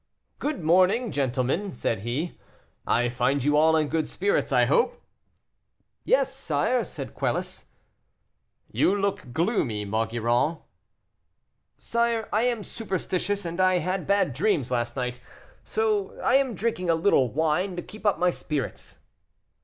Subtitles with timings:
[0.39, 2.35] "Good morning, gentlemen," said he;
[2.87, 4.99] "I find you all in good spirits, I hope?"
[6.03, 7.65] "Yes, sire," said Quelus.
[8.71, 10.57] "You look gloomy, Maugiron."
[11.77, 15.19] "Sire, I am superstitious, and I had bad dreams last night,
[15.63, 18.97] so I am drinking a little wine to keep up my spirits."